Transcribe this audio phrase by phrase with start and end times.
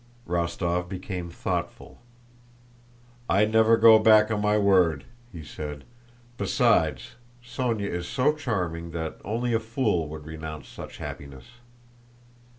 [0.27, 1.99] Rostóv became thoughtful.
[3.29, 5.83] "I never go back on my word," he said.
[6.37, 11.45] "Besides, Sónya is so charming that only a fool would renounce such happiness."